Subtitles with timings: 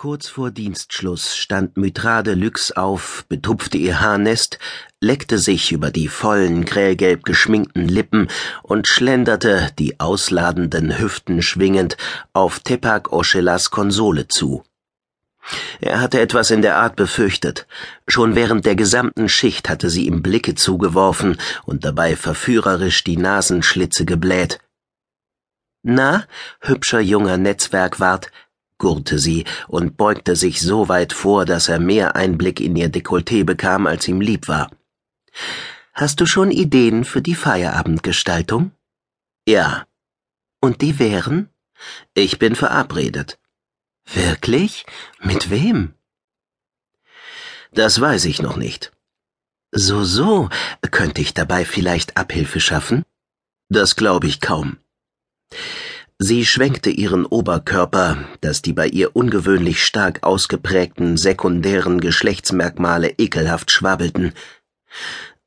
[0.00, 4.58] Kurz vor Dienstschluss stand Mytrade Lüx auf, betupfte ihr Haarnest,
[4.98, 8.28] leckte sich über die vollen, grellgelb geschminkten Lippen
[8.62, 11.98] und schlenderte, die ausladenden Hüften schwingend,
[12.32, 14.62] auf Tepak Oschelas Konsole zu.
[15.82, 17.66] Er hatte etwas in der Art befürchtet.
[18.08, 21.36] Schon während der gesamten Schicht hatte sie ihm Blicke zugeworfen
[21.66, 24.60] und dabei verführerisch die Nasenschlitze gebläht.
[25.82, 26.24] Na,
[26.62, 28.30] hübscher junger Netzwerkwart,
[28.80, 33.44] gurrte sie und beugte sich so weit vor, dass er mehr Einblick in ihr Dekolleté
[33.44, 34.68] bekam, als ihm lieb war.
[35.92, 38.72] Hast du schon Ideen für die Feierabendgestaltung?
[39.46, 39.86] Ja.
[40.60, 41.48] Und die wären?
[42.14, 43.38] Ich bin verabredet.
[44.12, 44.84] Wirklich?
[45.20, 45.94] Mit wem?
[47.72, 48.92] Das weiß ich noch nicht.
[49.72, 50.48] So, so,
[50.90, 53.04] könnte ich dabei vielleicht Abhilfe schaffen?
[53.68, 54.78] Das glaube ich kaum.
[56.22, 64.34] Sie schwenkte ihren Oberkörper, dass die bei ihr ungewöhnlich stark ausgeprägten sekundären Geschlechtsmerkmale ekelhaft schwabbelten.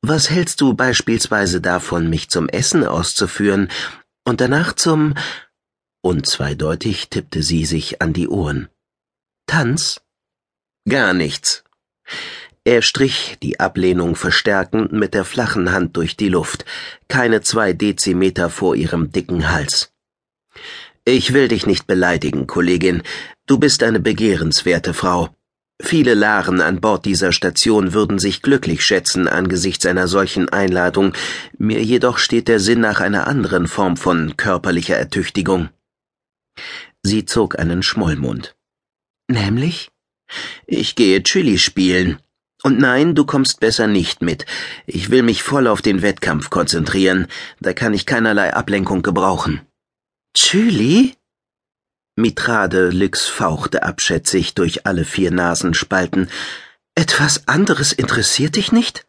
[0.00, 3.68] Was hältst du beispielsweise davon, mich zum Essen auszuführen
[4.24, 5.14] und danach zum
[6.02, 8.68] Unzweideutig tippte sie sich an die Ohren.
[9.48, 10.00] Tanz?
[10.88, 11.64] Gar nichts.
[12.62, 16.64] Er strich, die Ablehnung verstärkend, mit der flachen Hand durch die Luft,
[17.08, 19.92] keine zwei Dezimeter vor ihrem dicken Hals.
[21.04, 23.02] Ich will dich nicht beleidigen, Kollegin.
[23.46, 25.30] Du bist eine begehrenswerte Frau.
[25.82, 31.14] Viele Laren an Bord dieser Station würden sich glücklich schätzen angesichts einer solchen Einladung,
[31.56, 35.70] mir jedoch steht der Sinn nach einer anderen Form von körperlicher Ertüchtigung.
[37.02, 38.54] Sie zog einen Schmollmund.
[39.28, 39.90] Nämlich?
[40.66, 42.18] Ich gehe Chili spielen.
[42.62, 44.44] Und nein, du kommst besser nicht mit.
[44.86, 47.26] Ich will mich voll auf den Wettkampf konzentrieren,
[47.58, 49.62] da kann ich keinerlei Ablenkung gebrauchen.
[50.42, 51.14] Chili?
[52.16, 56.30] Mitrade Lyx fauchte abschätzig durch alle vier Nasenspalten.
[56.94, 59.06] Etwas anderes interessiert dich nicht?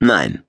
[0.00, 0.42] Nein.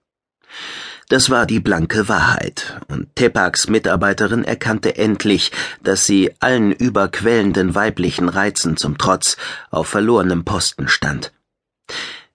[1.10, 5.52] Das war die blanke Wahrheit, und Tepaks Mitarbeiterin erkannte endlich,
[5.84, 9.38] dass sie allen überquellenden weiblichen Reizen zum Trotz
[9.70, 11.34] auf verlorenem Posten stand.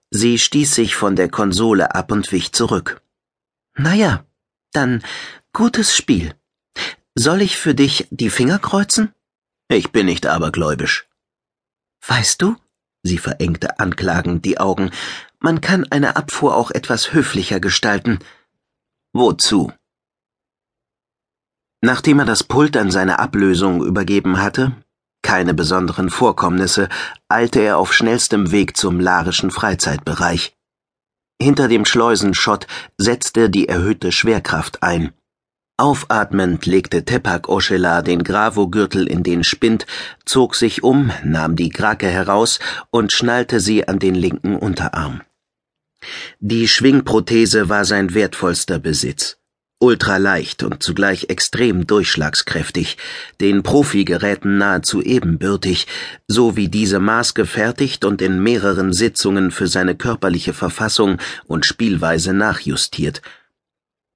[0.09, 3.01] Sie stieß sich von der Konsole ab und wich zurück.
[3.75, 4.25] Na ja,
[4.71, 5.03] dann
[5.51, 6.33] gutes Spiel.
[7.15, 9.13] Soll ich für dich die Finger kreuzen?
[9.67, 11.07] Ich bin nicht abergläubisch.
[12.07, 12.55] Weißt du,
[13.03, 14.91] sie verengte anklagend die Augen,
[15.39, 18.19] man kann eine Abfuhr auch etwas höflicher gestalten.
[19.13, 19.73] Wozu?
[21.81, 24.75] Nachdem er das Pult an seine Ablösung übergeben hatte,
[25.23, 26.89] keine besonderen Vorkommnisse,
[27.27, 30.55] eilte er auf schnellstem Weg zum larischen Freizeitbereich.
[31.41, 32.67] Hinter dem Schleusenschott
[32.97, 35.13] setzte die erhöhte Schwerkraft ein.
[35.81, 39.87] Aufatmend legte Tepak Oschela den Gravogürtel in den Spind,
[40.25, 42.59] zog sich um, nahm die Krake heraus
[42.91, 45.23] und schnallte sie an den linken Unterarm.
[46.39, 49.39] Die Schwingprothese war sein wertvollster Besitz.
[49.79, 52.99] Ultraleicht und zugleich extrem durchschlagskräftig,
[53.39, 55.87] den Profigeräten nahezu ebenbürtig,
[56.27, 61.17] so wie diese maßgefertigt und in mehreren Sitzungen für seine körperliche Verfassung
[61.47, 63.23] und Spielweise nachjustiert–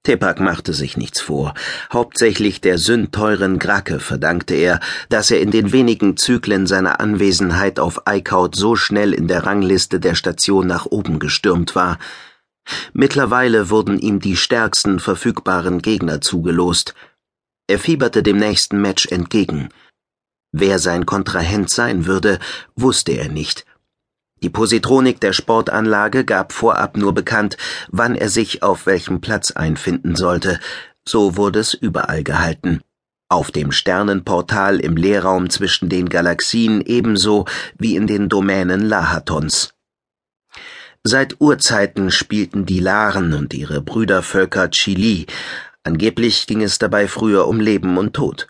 [0.06, 1.52] Tepak machte sich nichts vor.
[1.92, 4.78] Hauptsächlich der sündteuren Gracke verdankte er,
[5.08, 9.98] dass er in den wenigen Zyklen seiner Anwesenheit auf Eickhaut so schnell in der Rangliste
[9.98, 11.98] der Station nach oben gestürmt war.
[12.92, 16.94] Mittlerweile wurden ihm die stärksten verfügbaren Gegner zugelost.
[17.66, 19.70] Er fieberte dem nächsten Match entgegen.
[20.52, 22.38] Wer sein Kontrahent sein würde,
[22.76, 23.66] wusste er nicht.
[24.42, 27.56] Die Positronik der Sportanlage gab vorab nur bekannt,
[27.88, 30.60] wann er sich auf welchem Platz einfinden sollte,
[31.08, 32.80] so wurde es überall gehalten.
[33.28, 37.46] Auf dem Sternenportal im Leerraum zwischen den Galaxien ebenso
[37.78, 39.74] wie in den Domänen Lahatons.
[41.02, 45.26] Seit Urzeiten spielten die Laren und ihre Brüdervölker Chili,
[45.82, 48.48] angeblich ging es dabei früher um Leben und Tod.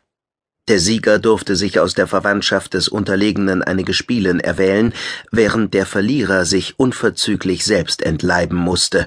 [0.69, 4.93] Der Sieger durfte sich aus der Verwandtschaft des Unterlegenen einige Spielen erwählen,
[5.31, 9.07] während der Verlierer sich unverzüglich selbst entleiben musste.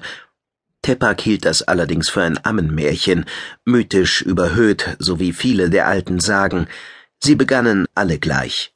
[0.80, 3.26] Tepak hielt das allerdings für ein Ammenmärchen,
[3.66, 6.66] mythisch überhöht, so wie viele der alten Sagen.
[7.22, 8.74] Sie begannen alle gleich.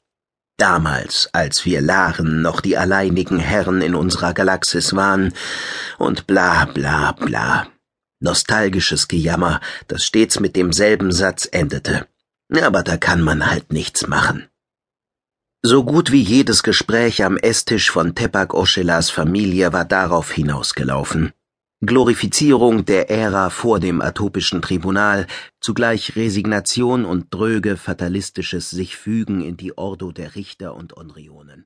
[0.57, 5.33] Damals, als wir Laren noch die alleinigen Herren in unserer Galaxis waren,
[5.97, 7.67] und bla bla bla.
[8.19, 12.07] Nostalgisches Gejammer, das stets mit demselben Satz endete.
[12.49, 14.47] Aber da kann man halt nichts machen.
[15.61, 21.33] So gut wie jedes Gespräch am Esstisch von Tepak Oschelas Familie war darauf hinausgelaufen.
[21.81, 25.27] Glorifizierung der Ära vor dem atopischen Tribunal,
[25.59, 31.65] zugleich Resignation und dröge fatalistisches sich fügen in die Ordo der Richter und Onrionen.